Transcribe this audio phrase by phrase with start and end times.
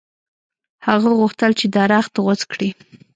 [0.87, 2.69] هغه غوښتل چې درخت غوڅ کړي.